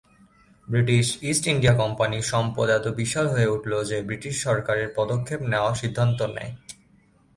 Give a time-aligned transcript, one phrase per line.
[0.67, 6.19] British East India কোম্পানির সম্পদ এত বিশাল হয়ে উঠল যে ব্রিটিশ সরকার পদক্ষেপ নেওয়ার সিদ্ধান্ত
[6.35, 6.53] নেয়।